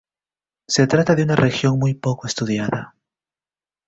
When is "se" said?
0.67-0.87